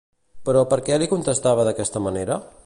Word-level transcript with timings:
Però 0.49 0.63
perquè 0.71 0.97
li 1.03 1.09
contestava 1.11 1.67
d'aquesta 1.69 2.05
manera? 2.09 2.41